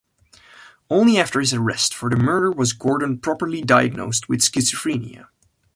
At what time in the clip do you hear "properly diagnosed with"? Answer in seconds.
3.19-4.39